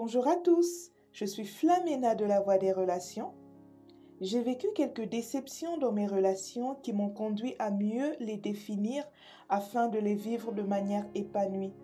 Bonjour 0.00 0.28
à 0.28 0.36
tous, 0.36 0.92
je 1.10 1.24
suis 1.24 1.44
Flamena 1.44 2.14
de 2.14 2.24
la 2.24 2.38
Voix 2.38 2.56
des 2.56 2.70
Relations. 2.70 3.32
J'ai 4.20 4.40
vécu 4.40 4.68
quelques 4.72 5.08
déceptions 5.08 5.76
dans 5.76 5.90
mes 5.90 6.06
relations 6.06 6.76
qui 6.76 6.92
m'ont 6.92 7.10
conduit 7.10 7.56
à 7.58 7.72
mieux 7.72 8.14
les 8.20 8.36
définir 8.36 9.02
afin 9.48 9.88
de 9.88 9.98
les 9.98 10.14
vivre 10.14 10.52
de 10.52 10.62
manière 10.62 11.04
épanouie. 11.16 11.74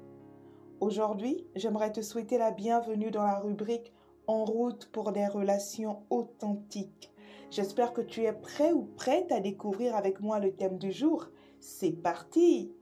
Aujourd'hui, 0.79 1.45
j'aimerais 1.57 1.91
te 1.91 2.03
souhaiter 2.03 2.39
la 2.39 2.53
bienvenue 2.53 3.11
dans 3.11 3.25
la 3.25 3.41
rubrique 3.41 3.93
En 4.29 4.45
route 4.45 4.87
pour 4.93 5.11
des 5.11 5.27
relations 5.27 6.05
authentiques. 6.09 7.13
J'espère 7.51 7.93
que 7.93 8.01
tu 8.01 8.23
es 8.23 8.33
prêt 8.33 8.73
ou 8.73 8.85
prête 8.97 9.33
à 9.33 9.41
découvrir 9.41 9.97
avec 9.97 10.21
moi 10.21 10.39
le 10.39 10.55
thème 10.55 10.79
du 10.79 10.93
jour. 10.93 11.27
C'est 11.59 11.91
parti 11.91 12.73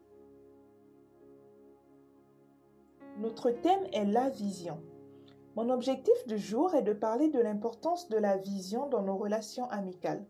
Notre 3.19 3.51
thème 3.51 3.87
est 3.95 4.05
la 4.05 4.29
vision. 4.29 4.79
Mon 5.55 5.69
objectif 5.69 6.27
du 6.27 6.39
jour 6.39 6.75
est 6.75 6.83
de 6.83 6.95
parler 6.95 7.29
de 7.29 7.39
l'importance 7.39 8.09
de 8.09 8.17
la 8.17 8.39
vision 8.39 8.89
dans 8.89 9.03
nos 9.03 9.17
relations 9.17 9.69
amicales. 9.69 10.25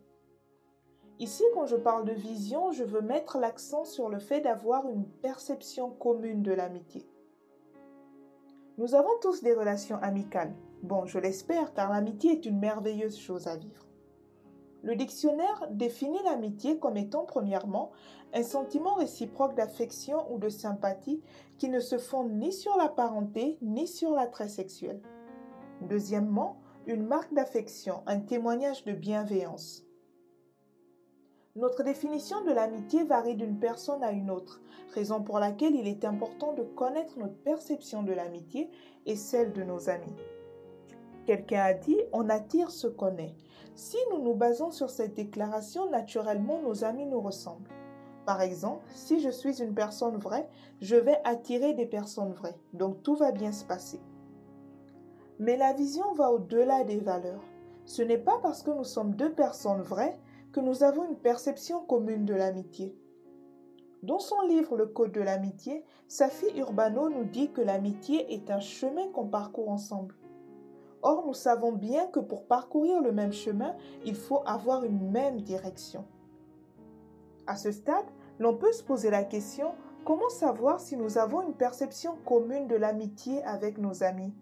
Ici, 1.21 1.45
quand 1.55 1.67
je 1.67 1.77
parle 1.77 2.05
de 2.05 2.13
vision, 2.13 2.73
je 2.73 2.83
veux 2.83 3.03
mettre 3.03 3.39
l'accent 3.39 3.85
sur 3.85 4.09
le 4.09 4.19
fait 4.19 4.41
d'avoir 4.41 4.89
une 4.89 5.07
perception 5.07 5.91
commune 5.91 6.43
de 6.43 6.53
l'amitié. 6.53 7.09
Nous 8.79 8.97
avons 8.97 9.17
tous 9.21 9.43
des 9.43 9.55
relations 9.55 9.99
amicales. 10.03 10.57
Bon, 10.83 11.07
je 11.07 11.21
l'espère, 11.21 11.73
car 11.73 11.93
l'amitié 11.93 12.33
est 12.33 12.47
une 12.47 12.59
merveilleuse 12.59 13.17
chose 13.17 13.47
à 13.47 13.57
vivre. 13.57 13.87
Le 14.83 14.97
dictionnaire 14.97 15.69
définit 15.71 16.23
l'amitié 16.25 16.79
comme 16.79 16.97
étant 16.97 17.25
premièrement 17.25 17.93
un 18.35 18.43
sentiment 18.43 18.95
réciproque 18.95 19.55
d'affection 19.55 20.33
ou 20.33 20.39
de 20.39 20.49
sympathie 20.49 21.23
qui 21.59 21.69
ne 21.69 21.79
se 21.79 21.99
fonde 21.99 22.33
ni 22.33 22.53
sur 22.53 22.77
la 22.77 22.89
parenté 22.89 23.59
ni 23.63 23.87
sur 23.87 24.11
l'attrait 24.11 24.49
sexuel. 24.49 25.01
Deuxièmement, 25.83 26.61
une 26.87 27.07
marque 27.07 27.33
d'affection, 27.33 28.03
un 28.07 28.19
témoignage 28.19 28.85
de 28.85 28.93
bienveillance. 28.93 29.85
Notre 31.55 31.85
définition 31.85 32.43
de 32.45 32.51
l'amitié 32.51 33.05
varie 33.05 33.37
d'une 33.37 33.59
personne 33.59 34.03
à 34.03 34.11
une 34.11 34.31
autre, 34.31 34.63
raison 34.95 35.23
pour 35.23 35.39
laquelle 35.39 35.77
il 35.77 35.87
est 35.87 36.05
important 36.05 36.55
de 36.55 36.63
connaître 36.63 37.19
notre 37.19 37.37
perception 37.43 38.03
de 38.03 38.13
l'amitié 38.13 38.71
et 39.07 39.17
celle 39.17 39.53
de 39.53 39.63
nos 39.63 39.91
amis. 39.91 40.17
Quelqu'un 41.27 41.63
a 41.63 41.75
dit 41.75 41.99
On 42.13 42.29
attire 42.29 42.71
ce 42.71 42.87
qu'on 42.87 43.17
est. 43.17 43.35
Si 43.75 43.97
nous 44.11 44.23
nous 44.23 44.35
basons 44.35 44.71
sur 44.71 44.91
cette 44.91 45.15
déclaration, 45.15 45.89
naturellement 45.91 46.61
nos 46.61 46.85
amis 46.85 47.07
nous 47.07 47.21
ressemblent. 47.21 47.71
Par 48.27 48.41
exemple, 48.41 48.85
si 48.95 49.21
je 49.21 49.31
suis 49.31 49.63
une 49.63 49.75
personne 49.75 50.17
vraie, 50.17 50.49
je 50.81 50.97
vais 50.97 51.19
attirer 51.25 51.75
des 51.75 51.87
personnes 51.87 52.33
vraies, 52.33 52.59
donc 52.73 53.03
tout 53.03 53.17
va 53.17 53.33
bien 53.33 53.51
se 53.53 53.65
passer. 53.65 54.01
Mais 55.39 55.57
la 55.57 55.73
vision 55.73 56.13
va 56.15 56.31
au-delà 56.31 56.85
des 56.85 56.99
valeurs. 56.99 57.43
Ce 57.85 58.03
n'est 58.03 58.19
pas 58.19 58.39
parce 58.43 58.63
que 58.63 58.71
nous 58.71 58.85
sommes 58.85 59.15
deux 59.15 59.33
personnes 59.33 59.83
vraies 59.83 60.19
que 60.53 60.61
nous 60.61 60.85
avons 60.85 61.09
une 61.09 61.17
perception 61.17 61.81
commune 61.81 62.25
de 62.25 62.35
l'amitié. 62.35 62.97
Dans 64.03 64.19
son 64.19 64.41
livre 64.43 64.77
Le 64.77 64.87
Code 64.87 65.13
de 65.13 65.21
l'amitié, 65.21 65.85
Safi 66.07 66.47
Urbano 66.57 67.09
nous 67.09 67.25
dit 67.25 67.51
que 67.51 67.61
l'amitié 67.61 68.35
est 68.35 68.51
un 68.51 68.61
chemin 68.61 69.09
qu'on 69.13 69.27
parcourt 69.27 69.71
ensemble. 69.71 70.15
Or, 71.03 71.25
nous 71.27 71.35
savons 71.35 71.73
bien 71.73 72.07
que 72.07 72.21
pour 72.21 72.47
parcourir 72.47 73.01
le 73.01 73.13
même 73.13 73.33
chemin, 73.33 73.75
il 74.05 74.15
faut 74.15 74.43
avoir 74.47 74.85
une 74.85 75.11
même 75.11 75.41
direction. 75.41 76.05
À 77.47 77.57
ce 77.57 77.73
stade, 77.73 78.07
l'on 78.39 78.57
peut 78.57 78.73
se 78.73 78.85
poser 78.85 79.11
la 79.11 79.25
question 79.25 79.73
comment 80.05 80.29
savoir 80.29 80.81
si 80.81 80.97
nous 80.97 81.19
avons 81.19 81.43
une 81.43 81.55
perception 81.55 82.17
commune 82.25 82.69
de 82.69 82.77
l'amitié 82.77 83.43
avec 83.45 83.79
nos 83.79 84.03
amis? 84.05 84.33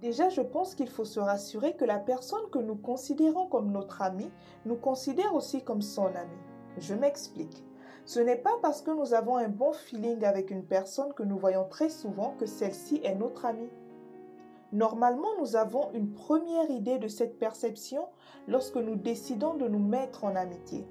Déjà, 0.00 0.30
je 0.30 0.40
pense 0.40 0.74
qu'il 0.74 0.88
faut 0.88 1.04
se 1.04 1.20
rassurer 1.20 1.74
que 1.76 1.84
la 1.84 1.98
personne 1.98 2.48
que 2.50 2.58
nous 2.58 2.76
considérons 2.76 3.46
comme 3.46 3.70
notre 3.70 4.00
ami 4.00 4.30
nous 4.64 4.76
considère 4.76 5.34
aussi 5.34 5.62
comme 5.62 5.82
son 5.82 6.06
ami. 6.06 6.38
Je 6.78 6.94
m'explique. 6.94 7.64
Ce 8.06 8.18
n'est 8.18 8.36
pas 8.36 8.56
parce 8.62 8.80
que 8.80 8.92
nous 8.92 9.12
avons 9.12 9.36
un 9.36 9.48
bon 9.48 9.72
feeling 9.72 10.24
avec 10.24 10.50
une 10.50 10.64
personne 10.64 11.12
que 11.12 11.22
nous 11.22 11.38
voyons 11.38 11.66
très 11.68 11.90
souvent 11.90 12.34
que 12.38 12.46
celle-ci 12.46 13.00
est 13.04 13.14
notre 13.14 13.44
amie. 13.44 13.68
Normalement, 14.72 15.28
nous 15.40 15.56
avons 15.56 15.90
une 15.94 16.12
première 16.12 16.70
idée 16.70 16.98
de 16.98 17.08
cette 17.08 17.38
perception 17.38 18.06
lorsque 18.46 18.76
nous 18.76 18.96
décidons 18.96 19.54
de 19.54 19.66
nous 19.66 19.80
mettre 19.80 20.24
en 20.24 20.36
amitié. 20.36 20.86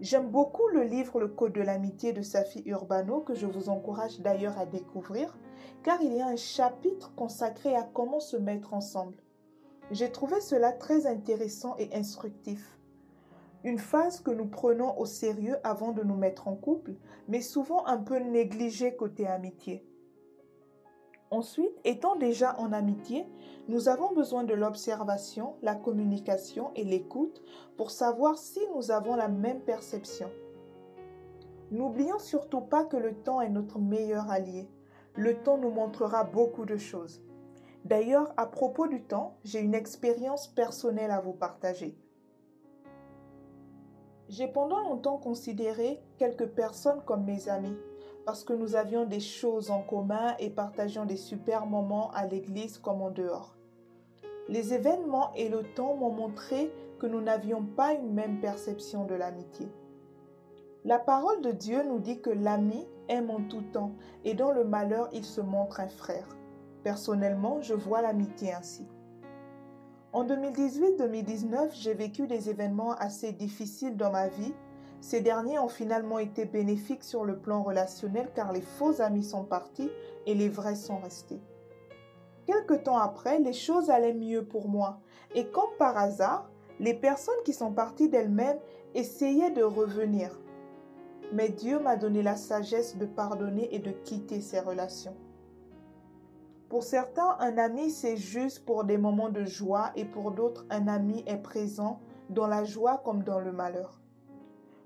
J'aime 0.00 0.30
beaucoup 0.30 0.66
le 0.68 0.82
livre 0.82 1.20
Le 1.20 1.28
Code 1.28 1.52
de 1.52 1.60
l'amitié 1.60 2.12
de 2.12 2.22
Safi 2.22 2.62
Urbano 2.66 3.20
que 3.20 3.34
je 3.34 3.46
vous 3.46 3.68
encourage 3.68 4.20
d'ailleurs 4.20 4.58
à 4.58 4.66
découvrir 4.66 5.36
car 5.82 6.00
il 6.00 6.14
y 6.14 6.20
a 6.20 6.26
un 6.26 6.36
chapitre 6.36 7.12
consacré 7.14 7.76
à 7.76 7.82
comment 7.82 8.20
se 8.20 8.36
mettre 8.36 8.74
ensemble. 8.74 9.16
J'ai 9.90 10.10
trouvé 10.10 10.40
cela 10.40 10.72
très 10.72 11.06
intéressant 11.06 11.76
et 11.78 11.94
instructif. 11.94 12.78
Une 13.64 13.78
phase 13.78 14.20
que 14.20 14.30
nous 14.30 14.46
prenons 14.46 14.98
au 14.98 15.06
sérieux 15.06 15.56
avant 15.62 15.92
de 15.92 16.02
nous 16.02 16.16
mettre 16.16 16.48
en 16.48 16.56
couple, 16.56 16.94
mais 17.28 17.40
souvent 17.40 17.86
un 17.86 17.98
peu 17.98 18.18
négligée 18.18 18.96
côté 18.96 19.26
amitié. 19.26 19.86
Ensuite, 21.32 21.72
étant 21.84 22.14
déjà 22.14 22.56
en 22.60 22.72
amitié, 22.72 23.26
nous 23.66 23.88
avons 23.88 24.12
besoin 24.12 24.44
de 24.44 24.54
l'observation, 24.54 25.56
la 25.62 25.74
communication 25.74 26.70
et 26.76 26.84
l'écoute 26.84 27.42
pour 27.76 27.90
savoir 27.90 28.38
si 28.38 28.60
nous 28.76 28.92
avons 28.92 29.16
la 29.16 29.26
même 29.26 29.62
perception. 29.62 30.30
N'oublions 31.72 32.20
surtout 32.20 32.60
pas 32.60 32.84
que 32.84 32.96
le 32.96 33.14
temps 33.14 33.40
est 33.40 33.48
notre 33.48 33.80
meilleur 33.80 34.30
allié 34.30 34.68
le 35.14 35.42
temps 35.42 35.58
nous 35.58 35.70
montrera 35.70 36.24
beaucoup 36.24 36.64
de 36.64 36.76
choses. 36.76 37.22
D'ailleurs, 37.84 38.32
à 38.36 38.46
propos 38.46 38.86
du 38.86 39.02
temps, 39.02 39.36
j'ai 39.44 39.60
une 39.60 39.74
expérience 39.74 40.46
personnelle 40.46 41.10
à 41.10 41.20
vous 41.20 41.32
partager. 41.32 41.96
J'ai 44.28 44.48
pendant 44.48 44.80
longtemps 44.80 45.18
considéré 45.18 46.00
quelques 46.16 46.46
personnes 46.46 47.02
comme 47.04 47.24
mes 47.24 47.48
amis 47.48 47.76
parce 48.24 48.44
que 48.44 48.52
nous 48.52 48.76
avions 48.76 49.04
des 49.04 49.20
choses 49.20 49.70
en 49.70 49.82
commun 49.82 50.34
et 50.38 50.50
partagions 50.50 51.04
des 51.04 51.16
super 51.16 51.66
moments 51.66 52.10
à 52.12 52.26
l'église 52.26 52.78
comme 52.78 53.02
en 53.02 53.10
dehors. 53.10 53.56
Les 54.48 54.74
événements 54.74 55.32
et 55.34 55.48
le 55.48 55.62
temps 55.74 55.96
m'ont 55.96 56.12
montré 56.12 56.72
que 56.98 57.06
nous 57.06 57.20
n'avions 57.20 57.64
pas 57.64 57.94
une 57.94 58.12
même 58.12 58.40
perception 58.40 59.04
de 59.04 59.14
l'amitié. 59.14 59.68
La 60.84 60.98
parole 60.98 61.40
de 61.42 61.52
Dieu 61.52 61.82
nous 61.84 62.00
dit 62.00 62.20
que 62.20 62.30
l'ami 62.30 62.86
aime 63.08 63.30
en 63.30 63.42
tout 63.42 63.62
temps 63.72 63.92
et 64.24 64.34
dans 64.34 64.52
le 64.52 64.64
malheur 64.64 65.08
il 65.12 65.24
se 65.24 65.40
montre 65.40 65.80
un 65.80 65.88
frère. 65.88 66.26
Personnellement, 66.82 67.60
je 67.60 67.74
vois 67.74 68.02
l'amitié 68.02 68.52
ainsi. 68.52 68.86
En 70.12 70.24
2018-2019, 70.26 71.70
j'ai 71.72 71.94
vécu 71.94 72.26
des 72.26 72.50
événements 72.50 72.92
assez 72.92 73.32
difficiles 73.32 73.96
dans 73.96 74.10
ma 74.10 74.28
vie. 74.28 74.52
Ces 75.02 75.20
derniers 75.20 75.58
ont 75.58 75.68
finalement 75.68 76.18
été 76.18 76.46
bénéfiques 76.46 77.04
sur 77.04 77.26
le 77.26 77.36
plan 77.36 77.62
relationnel 77.62 78.30
car 78.34 78.52
les 78.52 78.62
faux 78.62 79.02
amis 79.02 79.24
sont 79.24 79.44
partis 79.44 79.90
et 80.24 80.34
les 80.34 80.48
vrais 80.48 80.76
sont 80.76 80.96
restés. 80.96 81.42
Quelque 82.46 82.74
temps 82.74 82.96
après, 82.96 83.38
les 83.38 83.52
choses 83.52 83.90
allaient 83.90 84.14
mieux 84.14 84.46
pour 84.46 84.66
moi 84.66 85.00
et 85.34 85.48
comme 85.48 85.76
par 85.78 85.98
hasard, 85.98 86.48
les 86.80 86.94
personnes 86.94 87.34
qui 87.44 87.52
sont 87.52 87.72
parties 87.72 88.08
d'elles-mêmes 88.08 88.58
essayaient 88.94 89.50
de 89.50 89.62
revenir 89.62 90.38
mais 91.32 91.48
Dieu 91.48 91.78
m'a 91.78 91.96
donné 91.96 92.22
la 92.22 92.36
sagesse 92.36 92.96
de 92.96 93.06
pardonner 93.06 93.74
et 93.74 93.78
de 93.78 93.90
quitter 93.90 94.40
ces 94.40 94.60
relations. 94.60 95.16
Pour 96.68 96.82
certains, 96.82 97.36
un 97.40 97.58
ami, 97.58 97.90
c'est 97.90 98.16
juste 98.16 98.64
pour 98.64 98.84
des 98.84 98.98
moments 98.98 99.30
de 99.30 99.44
joie 99.44 99.92
et 99.96 100.04
pour 100.04 100.32
d'autres, 100.32 100.66
un 100.70 100.88
ami 100.88 101.22
est 101.26 101.42
présent 101.42 102.00
dans 102.30 102.46
la 102.46 102.64
joie 102.64 103.02
comme 103.04 103.22
dans 103.22 103.40
le 103.40 103.52
malheur. 103.52 104.01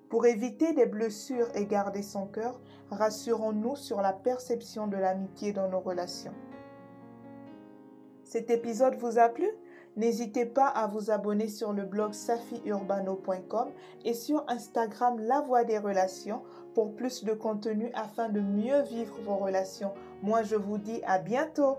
Pour 0.09 0.27
éviter 0.27 0.73
des 0.73 0.87
blessures 0.87 1.49
et 1.55 1.67
garder 1.67 2.03
son 2.03 2.27
cœur, 2.27 2.61
rassurons-nous 2.91 3.77
sur 3.77 4.01
la 4.01 4.13
perception 4.13 4.87
de 4.87 4.97
l'amitié 4.97 5.53
dans 5.53 5.69
nos 5.69 5.81
relations. 5.81 6.35
Cet 8.23 8.51
épisode 8.51 8.97
vous 8.97 9.19
a 9.19 9.29
plu? 9.29 9.49
N'hésitez 9.97 10.45
pas 10.45 10.67
à 10.67 10.87
vous 10.87 11.11
abonner 11.11 11.49
sur 11.49 11.73
le 11.73 11.85
blog 11.85 12.13
safiurbano.com 12.13 13.69
et 14.05 14.15
sur 14.15 14.45
Instagram 14.49 15.19
La 15.21 15.41
Voix 15.41 15.65
des 15.65 15.79
Relations 15.79 16.43
pour 16.75 16.95
plus 16.95 17.25
de 17.25 17.33
contenu 17.33 17.91
afin 17.95 18.29
de 18.29 18.41
mieux 18.41 18.83
vivre 18.83 19.17
vos 19.23 19.37
relations. 19.37 19.93
Moi, 20.23 20.43
je 20.43 20.57
vous 20.57 20.77
dis 20.77 21.01
à 21.07 21.19
bientôt. 21.19 21.79